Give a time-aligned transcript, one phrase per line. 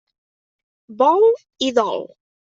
[1.03, 1.27] Vol
[1.69, 2.05] i dol.